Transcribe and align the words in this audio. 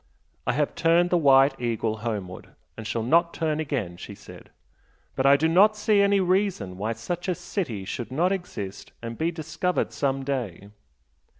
"I 0.47 0.53
have 0.53 0.73
turned 0.73 1.11
the 1.11 1.17
'White 1.19 1.59
Eagle' 1.61 1.97
homeward, 1.97 2.55
and 2.75 2.87
shall 2.87 3.03
not 3.03 3.35
turn 3.35 3.59
again" 3.59 3.97
she 3.97 4.15
said 4.15 4.49
"But 5.15 5.27
I 5.27 5.37
do 5.37 5.47
not 5.47 5.77
see 5.77 6.01
any 6.01 6.19
reason 6.19 6.75
why 6.79 6.93
such 6.93 7.27
a 7.27 7.35
city 7.35 7.85
should 7.85 8.11
not 8.11 8.31
exist 8.31 8.93
and 9.03 9.15
be 9.15 9.29
discovered 9.29 9.93
some 9.93 10.23
day. 10.25 10.71